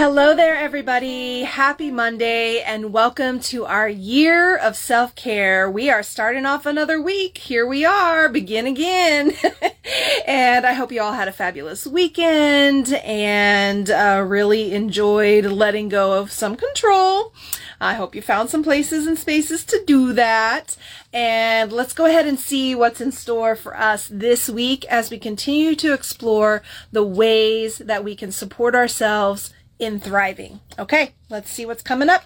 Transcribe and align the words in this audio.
Hello 0.00 0.34
there, 0.34 0.56
everybody. 0.56 1.42
Happy 1.42 1.90
Monday 1.90 2.62
and 2.62 2.90
welcome 2.90 3.38
to 3.40 3.66
our 3.66 3.86
year 3.86 4.56
of 4.56 4.74
self 4.74 5.14
care. 5.14 5.70
We 5.70 5.90
are 5.90 6.02
starting 6.02 6.46
off 6.46 6.64
another 6.64 6.98
week. 6.98 7.36
Here 7.36 7.66
we 7.66 7.84
are, 7.84 8.30
begin 8.30 8.66
again. 8.66 9.32
and 10.26 10.64
I 10.64 10.72
hope 10.72 10.90
you 10.90 11.02
all 11.02 11.12
had 11.12 11.28
a 11.28 11.32
fabulous 11.32 11.86
weekend 11.86 12.94
and 12.94 13.90
uh, 13.90 14.24
really 14.26 14.72
enjoyed 14.72 15.44
letting 15.44 15.90
go 15.90 16.18
of 16.18 16.32
some 16.32 16.56
control. 16.56 17.34
I 17.78 17.92
hope 17.92 18.14
you 18.14 18.22
found 18.22 18.48
some 18.48 18.62
places 18.62 19.06
and 19.06 19.18
spaces 19.18 19.64
to 19.64 19.84
do 19.86 20.14
that. 20.14 20.78
And 21.12 21.70
let's 21.72 21.92
go 21.92 22.06
ahead 22.06 22.26
and 22.26 22.40
see 22.40 22.74
what's 22.74 23.02
in 23.02 23.12
store 23.12 23.54
for 23.54 23.76
us 23.76 24.08
this 24.10 24.48
week 24.48 24.86
as 24.86 25.10
we 25.10 25.18
continue 25.18 25.74
to 25.76 25.92
explore 25.92 26.62
the 26.90 27.04
ways 27.04 27.78
that 27.78 28.02
we 28.02 28.16
can 28.16 28.32
support 28.32 28.74
ourselves 28.74 29.52
in 29.80 29.98
thriving. 29.98 30.60
Okay, 30.78 31.14
let's 31.28 31.50
see 31.50 31.66
what's 31.66 31.82
coming 31.82 32.08
up. 32.08 32.22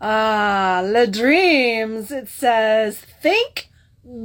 Ah, 0.00 0.82
Le 0.82 1.06
Dreams. 1.06 2.10
It 2.10 2.28
says, 2.28 3.00
think 3.00 3.68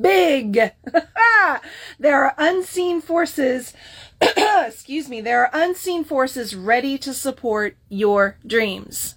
big. 0.00 0.54
there 1.98 2.24
are 2.24 2.34
unseen 2.38 3.00
forces, 3.00 3.74
excuse 4.20 5.08
me, 5.08 5.20
there 5.20 5.42
are 5.42 5.50
unseen 5.52 6.04
forces 6.04 6.56
ready 6.56 6.96
to 6.98 7.12
support 7.12 7.76
your 7.88 8.38
dreams. 8.46 9.16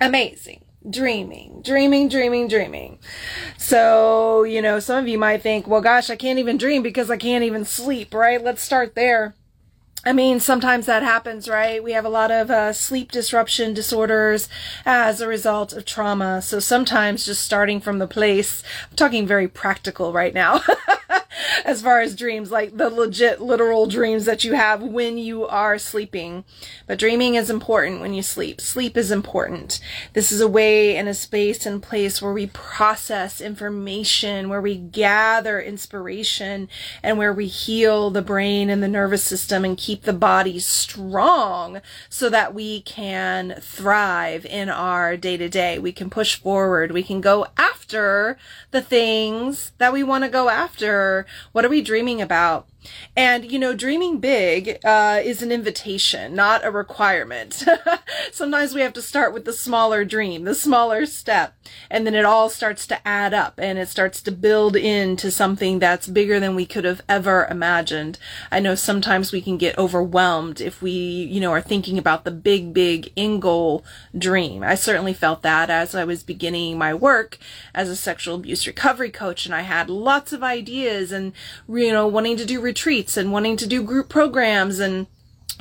Amazing. 0.00 0.64
Dreaming, 0.88 1.60
dreaming, 1.62 2.08
dreaming, 2.08 2.48
dreaming. 2.48 2.98
So, 3.58 4.44
you 4.44 4.62
know, 4.62 4.80
some 4.80 4.98
of 5.04 5.08
you 5.08 5.18
might 5.18 5.42
think, 5.42 5.66
well, 5.66 5.82
gosh, 5.82 6.08
I 6.08 6.16
can't 6.16 6.38
even 6.38 6.56
dream 6.56 6.82
because 6.82 7.10
I 7.10 7.18
can't 7.18 7.44
even 7.44 7.66
sleep, 7.66 8.14
right? 8.14 8.42
Let's 8.42 8.62
start 8.62 8.94
there. 8.94 9.34
I 10.04 10.14
mean, 10.14 10.40
sometimes 10.40 10.86
that 10.86 11.02
happens, 11.02 11.46
right? 11.46 11.84
We 11.84 11.92
have 11.92 12.06
a 12.06 12.10
lot 12.10 12.30
of 12.30 12.50
uh, 12.50 12.72
sleep 12.72 13.12
disruption 13.12 13.74
disorders 13.74 14.48
as 14.86 15.20
a 15.20 15.28
result 15.28 15.74
of 15.74 15.84
trauma. 15.84 16.40
So 16.40 16.58
sometimes 16.58 17.26
just 17.26 17.44
starting 17.44 17.80
from 17.80 17.98
the 17.98 18.06
place, 18.06 18.62
I'm 18.90 18.96
talking 18.96 19.26
very 19.26 19.46
practical 19.46 20.12
right 20.12 20.32
now. 20.32 20.62
as 21.64 21.82
far 21.82 22.00
as 22.00 22.16
dreams, 22.16 22.50
like 22.50 22.76
the 22.76 22.90
legit 22.90 23.40
literal 23.40 23.86
dreams 23.86 24.24
that 24.24 24.44
you 24.44 24.54
have 24.54 24.82
when 24.82 25.18
you 25.18 25.46
are 25.46 25.78
sleeping. 25.78 26.44
But 26.86 26.98
dreaming 26.98 27.34
is 27.34 27.50
important 27.50 28.00
when 28.00 28.14
you 28.14 28.22
sleep. 28.22 28.60
Sleep 28.60 28.96
is 28.96 29.10
important. 29.10 29.80
This 30.12 30.32
is 30.32 30.40
a 30.40 30.48
way 30.48 30.96
and 30.96 31.08
a 31.08 31.14
space 31.14 31.66
and 31.66 31.82
place 31.82 32.20
where 32.20 32.32
we 32.32 32.46
process 32.48 33.40
information, 33.40 34.48
where 34.48 34.60
we 34.60 34.76
gather 34.76 35.60
inspiration, 35.60 36.68
and 37.02 37.18
where 37.18 37.32
we 37.32 37.46
heal 37.46 38.10
the 38.10 38.22
brain 38.22 38.70
and 38.70 38.82
the 38.82 38.88
nervous 38.88 39.22
system 39.22 39.64
and 39.64 39.76
keep 39.76 40.02
the 40.02 40.12
body 40.12 40.58
strong 40.58 41.80
so 42.08 42.28
that 42.28 42.54
we 42.54 42.80
can 42.82 43.56
thrive 43.60 44.44
in 44.46 44.68
our 44.68 45.16
day 45.16 45.36
to 45.36 45.48
day. 45.48 45.78
We 45.78 45.92
can 45.92 46.10
push 46.10 46.36
forward. 46.36 46.92
We 46.92 47.02
can 47.02 47.20
go 47.20 47.46
after 47.56 48.36
the 48.70 48.82
things 48.82 49.72
that 49.78 49.92
we 49.92 50.02
want 50.02 50.24
to 50.24 50.30
go 50.30 50.48
after 50.48 51.19
what 51.52 51.64
are 51.64 51.68
we 51.68 51.82
dreaming 51.82 52.20
about? 52.20 52.66
And, 53.16 53.50
you 53.50 53.58
know, 53.58 53.74
dreaming 53.74 54.18
big 54.18 54.78
uh, 54.84 55.20
is 55.22 55.42
an 55.42 55.52
invitation, 55.52 56.34
not 56.34 56.64
a 56.64 56.70
requirement. 56.70 57.64
Sometimes 58.32 58.74
we 58.74 58.80
have 58.80 58.92
to 58.94 59.02
start 59.02 59.32
with 59.34 59.44
the 59.44 59.52
smaller 59.52 60.04
dream, 60.04 60.44
the 60.44 60.54
smaller 60.54 61.06
step, 61.06 61.54
and 61.90 62.06
then 62.06 62.14
it 62.14 62.24
all 62.24 62.48
starts 62.48 62.86
to 62.86 63.06
add 63.06 63.34
up 63.34 63.54
and 63.58 63.78
it 63.78 63.88
starts 63.88 64.22
to 64.22 64.32
build 64.32 64.76
into 64.76 65.30
something 65.30 65.78
that's 65.78 66.06
bigger 66.06 66.40
than 66.40 66.54
we 66.54 66.66
could 66.66 66.84
have 66.84 67.02
ever 67.08 67.46
imagined. 67.50 68.18
I 68.50 68.60
know 68.60 68.74
sometimes 68.74 69.32
we 69.32 69.40
can 69.40 69.56
get 69.56 69.78
overwhelmed 69.78 70.60
if 70.60 70.80
we, 70.80 70.90
you 70.90 71.40
know, 71.40 71.52
are 71.52 71.60
thinking 71.60 71.98
about 71.98 72.24
the 72.24 72.30
big, 72.30 72.72
big 72.72 73.12
end 73.16 73.42
goal 73.42 73.84
dream. 74.16 74.62
I 74.62 74.74
certainly 74.74 75.12
felt 75.12 75.42
that 75.42 75.68
as 75.70 75.94
I 75.94 76.04
was 76.04 76.22
beginning 76.22 76.78
my 76.78 76.94
work 76.94 77.38
as 77.74 77.88
a 77.88 77.96
sexual 77.96 78.36
abuse 78.36 78.66
recovery 78.66 79.10
coach 79.10 79.46
and 79.46 79.54
I 79.54 79.62
had 79.62 79.90
lots 79.90 80.32
of 80.32 80.42
ideas 80.42 81.12
and, 81.12 81.32
you 81.68 81.92
know, 81.92 82.06
wanting 82.06 82.36
to 82.36 82.46
do 82.46 82.60
retreats 82.70 83.16
and 83.16 83.32
wanting 83.32 83.56
to 83.56 83.66
do 83.66 83.82
group 83.82 84.08
programs 84.08 84.78
and 84.78 85.08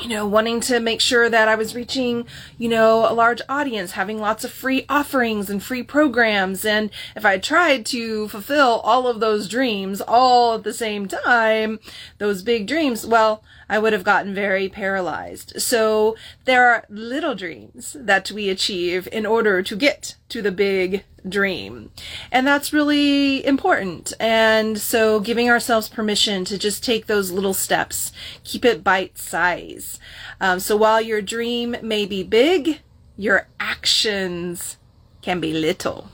you 0.01 0.07
know, 0.07 0.25
wanting 0.25 0.61
to 0.61 0.79
make 0.79 1.01
sure 1.01 1.29
that 1.29 1.49
I 1.49 1.55
was 1.55 1.75
reaching, 1.75 2.25
you 2.57 2.69
know, 2.69 3.09
a 3.09 3.13
large 3.13 3.41
audience, 3.49 3.91
having 3.91 4.19
lots 4.19 4.45
of 4.45 4.51
free 4.51 4.85
offerings 4.87 5.49
and 5.49 5.61
free 5.61 5.83
programs. 5.83 6.63
And 6.63 6.89
if 7.17 7.25
I 7.25 7.37
tried 7.37 7.85
to 7.87 8.29
fulfill 8.29 8.79
all 8.85 9.07
of 9.07 9.19
those 9.19 9.49
dreams 9.49 9.99
all 9.99 10.55
at 10.55 10.63
the 10.63 10.73
same 10.73 11.07
time, 11.07 11.79
those 12.17 12.43
big 12.43 12.65
dreams, 12.65 13.05
well, 13.05 13.43
I 13.67 13.77
would 13.79 13.91
have 13.91 14.05
gotten 14.05 14.33
very 14.33 14.69
paralyzed. 14.69 15.61
So 15.61 16.15
there 16.45 16.69
are 16.69 16.85
little 16.89 17.35
dreams 17.35 17.97
that 17.99 18.31
we 18.31 18.49
achieve 18.49 19.09
in 19.11 19.25
order 19.25 19.61
to 19.61 19.75
get 19.75 20.15
to 20.29 20.41
the 20.41 20.51
big 20.51 21.03
dream. 21.29 21.91
And 22.31 22.45
that's 22.45 22.73
really 22.73 23.45
important. 23.45 24.13
And 24.19 24.79
so 24.79 25.19
giving 25.19 25.49
ourselves 25.49 25.89
permission 25.89 26.45
to 26.45 26.57
just 26.57 26.83
take 26.83 27.05
those 27.05 27.31
little 27.31 27.53
steps, 27.53 28.11
keep 28.43 28.65
it 28.65 28.83
bite 28.83 29.17
size. 29.17 29.99
Um, 30.41 30.59
so 30.59 30.75
while 30.75 31.01
your 31.01 31.21
dream 31.21 31.75
may 31.81 32.05
be 32.05 32.23
big, 32.23 32.81
your 33.17 33.47
actions 33.59 34.77
can 35.21 35.39
be 35.39 35.53
little. 35.53 36.09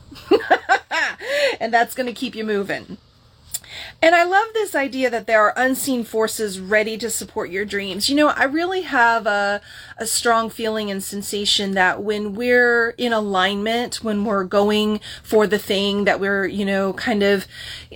and 1.59 1.73
that's 1.73 1.95
going 1.95 2.07
to 2.07 2.13
keep 2.13 2.35
you 2.35 2.43
moving. 2.43 2.97
And 4.01 4.13
I 4.13 4.23
love 4.23 4.47
this 4.53 4.75
idea 4.75 5.09
that 5.09 5.25
there 5.25 5.41
are 5.41 5.53
unseen 5.55 6.03
forces 6.03 6.59
ready 6.59 6.97
to 6.97 7.09
support 7.09 7.49
your 7.49 7.65
dreams. 7.65 8.09
You 8.09 8.15
know, 8.15 8.27
I 8.27 8.43
really 8.43 8.81
have 8.81 9.25
a, 9.25 9.61
a 9.97 10.05
strong 10.05 10.49
feeling 10.49 10.91
and 10.91 11.03
sensation 11.03 11.71
that 11.71 12.03
when 12.03 12.35
we're 12.35 12.91
in 12.91 13.13
alignment, 13.13 14.03
when 14.03 14.23
we're 14.23 14.43
going 14.43 14.99
for 15.23 15.47
the 15.47 15.57
thing 15.57 16.03
that 16.03 16.19
we're, 16.19 16.45
you 16.45 16.65
know, 16.65 16.93
kind 16.93 17.23
of, 17.23 17.47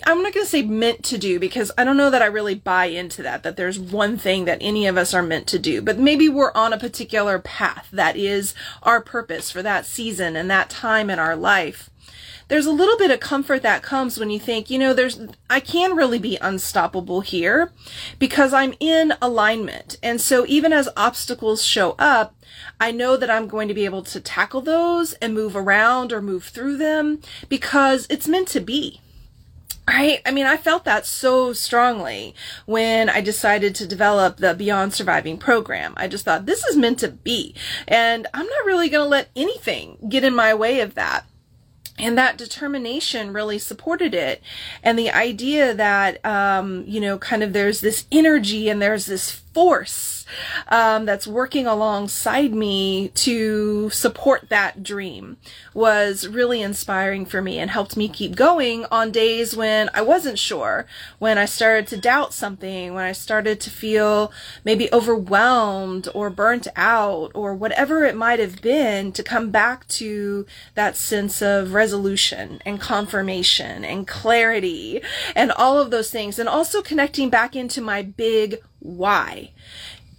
I'm 0.06 0.24
not 0.24 0.34
going 0.34 0.46
to 0.46 0.50
say 0.50 0.63
meant 0.63 1.04
to 1.06 1.18
do 1.18 1.40
because 1.40 1.72
I 1.78 1.84
don't 1.84 1.98
know 1.98 2.10
that 2.10 2.24
I 2.24 2.28
really 2.28 2.56
buy 2.56 2.86
into 2.86 3.22
that, 3.24 3.44
that 3.44 3.56
there's 3.56 3.80
one 3.80 4.18
thing 4.18 4.45
that 4.45 4.57
any 4.62 4.88
of 4.88 4.98
us 4.98 5.13
are 5.13 5.22
meant 5.22 5.48
to 5.48 5.60
do, 5.60 5.81
but 5.81 6.00
maybe 6.00 6.28
we're 6.28 6.54
on 6.54 6.74
a 6.74 6.80
particular 6.80 7.40
path 7.40 7.88
that 7.92 8.16
is 8.16 8.56
our 8.81 9.02
purpose 9.02 9.52
for 9.52 9.62
that 9.62 9.86
season 9.86 10.36
and 10.36 10.50
that 10.50 10.69
time 10.69 11.10
in 11.10 11.19
our 11.19 11.36
life 11.36 11.89
there's 12.50 12.66
a 12.66 12.72
little 12.72 12.98
bit 12.98 13.12
of 13.12 13.19
comfort 13.19 13.62
that 13.62 13.84
comes 13.84 14.19
when 14.19 14.30
you 14.30 14.40
think, 14.40 14.69
you 14.69 14.78
know, 14.78 14.94
there's, 14.94 15.22
I 15.50 15.60
can 15.60 15.96
really 15.96 16.19
be 16.19 16.38
unstoppable 16.42 17.22
here 17.22 17.72
because 18.18 18.54
I'm 18.54 18.74
in 18.80 19.13
alignment. 19.22 19.98
And 20.04 20.19
so 20.19 20.46
even 20.48 20.74
as 20.74 20.90
obstacles 20.98 21.63
show 21.63 21.96
up, 21.98 22.36
I 22.80 22.92
know 22.92 23.16
that 23.18 23.30
I'm 23.30 23.48
going 23.48 23.68
to 23.68 23.74
be 23.74 23.86
able 23.86 24.01
to 24.04 24.19
tackle 24.19 24.62
those 24.62 25.13
and 25.13 25.34
move 25.34 25.56
around 25.56 26.12
or 26.12 26.22
move 26.22 26.46
through 26.46 26.78
them 26.78 27.22
because 27.48 28.07
it's 28.10 28.28
meant 28.28 28.48
to 28.50 28.60
be. 28.60 29.00
Right? 29.88 30.22
I 30.24 30.30
mean, 30.30 30.45
I 30.45 30.56
felt 30.56 30.86
that 30.86 31.07
so 31.07 31.52
strongly 31.52 32.36
when 32.68 33.10
I 33.10 33.22
decided 33.22 33.74
to 33.75 33.88
develop 33.88 34.38
the 34.38 34.54
Beyond 34.54 34.94
Surviving 34.94 35.40
program. 35.40 35.95
I 35.98 36.07
just 36.07 36.25
thought 36.25 36.45
this 36.45 36.63
is 36.66 36.78
meant 36.78 37.00
to 37.00 37.07
be. 37.07 37.56
And 37.88 38.28
I'm 38.31 38.45
not 38.45 38.66
really 38.66 38.90
going 38.90 39.06
to 39.06 39.10
let 39.10 39.31
anything 39.36 39.98
get 40.07 40.24
in 40.24 40.36
my 40.36 40.54
way 40.54 40.81
of 40.81 40.94
that 40.94 41.25
and 42.00 42.18
that 42.18 42.38
determination 42.38 43.34
really 43.34 43.60
supported 43.60 44.13
it. 44.16 44.42
And 44.81 44.98
the 44.98 45.12
idea 45.12 45.74
that 45.74 46.24
um, 46.25 46.84
you 46.88 47.00
know 47.00 47.18
kind 47.18 47.44
of 47.44 47.54
there's 47.54 47.81
this 47.81 48.06
energy 48.12 48.69
and 48.69 48.81
there's 48.81 49.06
this 49.06 49.42
force 49.54 50.25
um, 50.68 51.06
that's 51.06 51.28
working 51.28 51.66
alongside 51.66 52.54
me 52.54 53.10
to 53.10 53.90
support 53.90 54.50
that 54.50 54.84
dream 54.84 55.38
was 55.74 56.28
really 56.28 56.62
inspiring 56.62 57.25
for 57.25 57.42
me 57.42 57.60
and 57.60 57.72
helped 57.72 57.98
me 57.98 58.07
keep 58.07 58.36
going 58.36 58.86
on 58.92 59.12
days 59.12 59.56
when 59.56 59.90
I 59.94 60.01
wasn't 60.01 60.40
sure, 60.40 60.86
when 61.18 61.38
I 61.38 61.46
started 61.46 61.88
to 61.88 61.98
doubt 61.98 62.34
something, 62.34 62.94
when 62.94 63.04
I 63.04 63.12
started 63.12 63.60
to 63.62 63.69
feel 63.69 64.31
maybe 64.63 64.92
overwhelmed 64.94 66.07
or 66.13 66.30
burnt 66.30 66.68
out 66.75 67.31
or 67.34 67.54
whatever 67.54 68.06
it 68.06 68.16
might 68.16 68.40
have 68.40 68.62
been 68.62 69.12
to 69.13 69.24
come 69.24 69.50
back 69.50 69.88
to 69.90 70.45
that 70.75 70.95
sense 70.95 71.42
of 71.42 71.74
resolution 71.74 72.62
and 72.66 72.80
confirmation 72.80 73.84
and 73.84 74.07
clarity 74.07 75.02
and 75.36 75.52
all 75.52 75.80
of 75.80 75.92
those 75.92 76.12
things. 76.12 76.38
And 76.38 76.48
also 76.48 76.81
connecting 76.81 77.30
back 77.30 77.56
into 77.56 77.81
my 77.81 78.02
big 78.04 78.60
why 78.80 79.52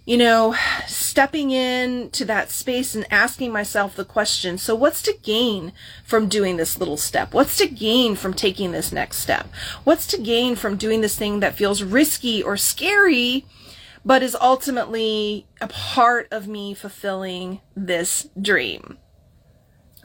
you 0.05 0.17
know, 0.17 0.55
stepping 0.87 1.51
in 1.51 2.09
to 2.09 2.25
that 2.25 2.49
space 2.49 2.95
and 2.95 3.05
asking 3.11 3.51
myself 3.51 3.95
the 3.95 4.05
question, 4.05 4.57
so 4.57 4.73
what's 4.73 5.01
to 5.03 5.15
gain 5.21 5.73
from 6.03 6.27
doing 6.27 6.57
this 6.57 6.79
little 6.79 6.97
step? 6.97 7.33
What's 7.33 7.57
to 7.57 7.67
gain 7.67 8.15
from 8.15 8.33
taking 8.33 8.71
this 8.71 8.91
next 8.91 9.17
step? 9.17 9.47
What's 9.83 10.07
to 10.07 10.17
gain 10.17 10.55
from 10.55 10.75
doing 10.75 11.01
this 11.01 11.15
thing 11.15 11.39
that 11.41 11.55
feels 11.55 11.83
risky 11.83 12.41
or 12.41 12.57
scary, 12.57 13.45
but 14.03 14.23
is 14.23 14.35
ultimately 14.35 15.45
a 15.61 15.67
part 15.67 16.27
of 16.31 16.47
me 16.47 16.73
fulfilling 16.73 17.61
this 17.75 18.27
dream? 18.41 18.97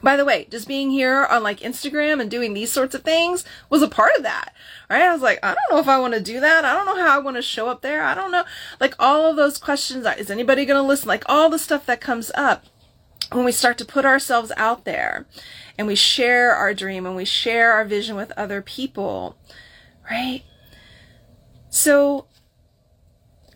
By 0.03 0.15
the 0.15 0.25
way, 0.25 0.47
just 0.51 0.67
being 0.67 0.91
here 0.91 1.25
on 1.25 1.41
like 1.41 1.61
Instagram 1.61 2.21
and 2.21 2.29
doing 2.29 2.53
these 2.53 2.71
sorts 2.71 2.93
of 2.93 3.01
things 3.01 3.43
was 3.69 3.81
a 3.81 3.87
part 3.87 4.15
of 4.15 4.23
that, 4.23 4.53
right? 4.89 5.01
I 5.01 5.11
was 5.11 5.23
like, 5.23 5.39
I 5.41 5.55
don't 5.55 5.75
know 5.75 5.79
if 5.79 5.87
I 5.87 5.99
want 5.99 6.13
to 6.13 6.21
do 6.21 6.39
that. 6.39 6.65
I 6.65 6.73
don't 6.73 6.85
know 6.85 7.03
how 7.03 7.15
I 7.15 7.19
want 7.19 7.35
to 7.37 7.41
show 7.41 7.67
up 7.67 7.81
there. 7.81 8.03
I 8.03 8.13
don't 8.13 8.31
know. 8.31 8.43
Like 8.79 8.93
all 8.99 9.25
of 9.25 9.35
those 9.35 9.57
questions. 9.57 10.05
Uh, 10.05 10.13
is 10.17 10.29
anybody 10.29 10.65
going 10.65 10.81
to 10.81 10.87
listen? 10.87 11.07
Like 11.07 11.23
all 11.27 11.49
the 11.49 11.57
stuff 11.57 11.85
that 11.87 11.99
comes 11.99 12.31
up 12.35 12.65
when 13.31 13.43
we 13.43 13.51
start 13.51 13.77
to 13.79 13.85
put 13.85 14.05
ourselves 14.05 14.51
out 14.55 14.85
there 14.85 15.25
and 15.77 15.87
we 15.87 15.95
share 15.95 16.53
our 16.53 16.75
dream 16.75 17.05
and 17.05 17.15
we 17.15 17.25
share 17.25 17.73
our 17.73 17.83
vision 17.83 18.15
with 18.15 18.31
other 18.37 18.61
people, 18.61 19.35
right? 20.09 20.43
So 21.69 22.27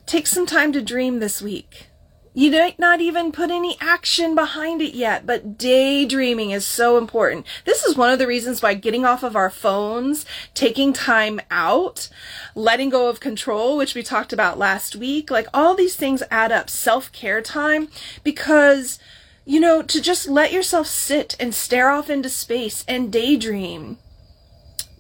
take 0.08 0.26
some 0.26 0.48
time 0.48 0.74
to 0.74 0.82
dream 0.82 1.20
this 1.20 1.40
week 1.40 1.91
you 2.34 2.50
might 2.52 2.80
not 2.80 3.02
even 3.02 3.32
put 3.32 3.52
any 3.52 3.76
action 3.82 4.36
behind 4.36 4.82
it 4.82 4.94
yet, 4.94 5.26
but 5.26 5.58
daydreaming 5.58 6.52
is 6.52 6.66
so 6.66 6.98
important. 6.98 7.46
This 7.66 7.84
is 7.84 7.98
one 7.98 8.12
of 8.12 8.20
the 8.20 8.28
reasons 8.28 8.62
why 8.62 8.74
getting 8.74 9.04
off 9.04 9.22
of 9.22 9.36
our 9.36 9.50
phones, 9.50 10.26
taking 10.54 10.94
time 10.94 11.42
out, 11.52 12.08
letting 12.56 12.90
go 12.90 13.10
of 13.10 13.20
control, 13.20 13.76
which 13.76 13.96
we 13.96 14.04
talked 14.04 14.32
about 14.32 14.58
last 14.58 14.96
week, 14.96 15.30
like 15.30 15.48
all 15.54 15.76
these 15.76 15.98
things 15.98 16.24
add 16.32 16.52
up. 16.54 16.70
Self 16.70 17.12
care 17.12 17.42
time, 17.42 17.90
because, 18.24 18.98
you 19.44 19.60
know, 19.60 19.82
to 19.82 20.02
just 20.02 20.30
let 20.30 20.54
yourself 20.54 20.88
sit 20.88 21.36
and 21.38 21.54
stare 21.54 21.90
off 21.90 22.10
into 22.10 22.30
space 22.30 22.86
and 22.88 23.12
daydream 23.12 23.98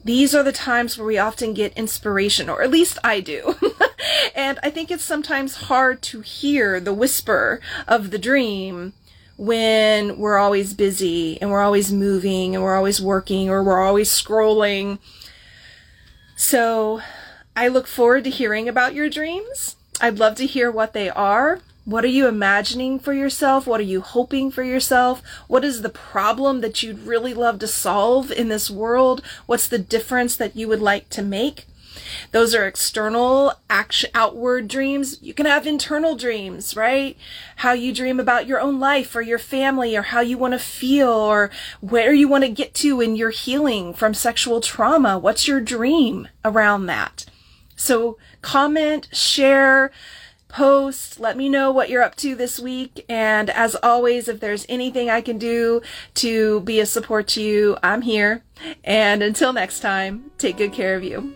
these 0.03 0.33
are 0.33 0.43
the 0.43 0.51
times 0.51 0.97
where 0.97 1.05
we 1.05 1.17
often 1.17 1.53
get 1.53 1.77
inspiration, 1.77 2.49
or 2.49 2.63
at 2.63 2.71
least 2.71 2.97
I 3.03 3.19
do. 3.19 3.55
and 4.35 4.59
I 4.63 4.69
think 4.69 4.91
it's 4.91 5.03
sometimes 5.03 5.55
hard 5.55 6.01
to 6.03 6.21
hear 6.21 6.79
the 6.79 6.93
whisper 6.93 7.59
of 7.87 8.11
the 8.11 8.19
dream 8.19 8.93
when 9.37 10.17
we're 10.17 10.37
always 10.37 10.73
busy 10.73 11.41
and 11.41 11.49
we're 11.49 11.61
always 11.61 11.91
moving 11.91 12.53
and 12.53 12.63
we're 12.63 12.77
always 12.77 13.01
working 13.01 13.49
or 13.49 13.63
we're 13.63 13.83
always 13.83 14.09
scrolling. 14.09 14.99
So 16.35 17.01
I 17.55 17.67
look 17.67 17.87
forward 17.87 18.23
to 18.25 18.29
hearing 18.29 18.69
about 18.69 18.93
your 18.93 19.09
dreams. 19.09 19.75
I'd 19.99 20.19
love 20.19 20.35
to 20.35 20.45
hear 20.45 20.71
what 20.71 20.93
they 20.93 21.09
are. 21.09 21.59
What 21.85 22.05
are 22.05 22.07
you 22.07 22.27
imagining 22.27 22.99
for 22.99 23.13
yourself? 23.13 23.65
What 23.65 23.79
are 23.79 23.83
you 23.83 24.01
hoping 24.01 24.51
for 24.51 24.63
yourself? 24.63 25.23
What 25.47 25.63
is 25.63 25.81
the 25.81 25.89
problem 25.89 26.61
that 26.61 26.83
you'd 26.83 27.07
really 27.07 27.33
love 27.33 27.57
to 27.59 27.67
solve 27.67 28.31
in 28.31 28.49
this 28.49 28.69
world? 28.69 29.23
What's 29.47 29.67
the 29.67 29.79
difference 29.79 30.35
that 30.35 30.55
you 30.55 30.67
would 30.67 30.81
like 30.81 31.09
to 31.09 31.23
make? 31.23 31.65
Those 32.31 32.55
are 32.55 32.65
external, 32.65 33.53
action, 33.69 34.09
outward 34.13 34.67
dreams. 34.67 35.17
You 35.21 35.33
can 35.33 35.45
have 35.45 35.67
internal 35.67 36.15
dreams, 36.15 36.75
right? 36.75 37.17
How 37.57 37.73
you 37.73 37.93
dream 37.93 38.19
about 38.19 38.47
your 38.47 38.59
own 38.59 38.79
life 38.79 39.15
or 39.15 39.21
your 39.21 39.39
family 39.39 39.95
or 39.95 40.03
how 40.03 40.21
you 40.21 40.37
want 40.37 40.53
to 40.53 40.59
feel 40.59 41.09
or 41.09 41.51
where 41.81 42.13
you 42.13 42.27
want 42.27 42.43
to 42.43 42.49
get 42.49 42.73
to 42.75 43.01
in 43.01 43.15
your 43.15 43.31
healing 43.31 43.93
from 43.93 44.13
sexual 44.13 44.61
trauma. 44.61 45.17
What's 45.17 45.47
your 45.47 45.59
dream 45.59 46.27
around 46.45 46.85
that? 46.85 47.25
So 47.75 48.17
comment, 48.41 49.09
share, 49.11 49.91
post. 50.47 51.19
Let 51.19 51.37
me 51.37 51.49
know 51.49 51.71
what 51.71 51.89
you're 51.89 52.03
up 52.03 52.15
to 52.17 52.35
this 52.35 52.59
week. 52.59 53.05
And 53.09 53.49
as 53.49 53.75
always, 53.75 54.27
if 54.27 54.39
there's 54.39 54.65
anything 54.69 55.09
I 55.09 55.21
can 55.21 55.37
do 55.37 55.81
to 56.15 56.59
be 56.61 56.79
a 56.79 56.85
support 56.85 57.27
to 57.29 57.41
you, 57.41 57.77
I'm 57.81 58.03
here. 58.03 58.43
And 58.83 59.23
until 59.23 59.53
next 59.53 59.79
time, 59.79 60.31
take 60.37 60.57
good 60.57 60.73
care 60.73 60.95
of 60.95 61.03
you. 61.03 61.35